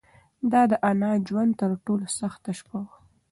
دا 0.51 0.61
د 0.71 0.73
انا 0.89 1.11
د 1.19 1.23
ژوند 1.27 1.51
تر 1.61 1.71
ټولو 1.85 2.05
سخته 2.19 2.51
شپه 2.59 2.77
وه. 2.85 2.95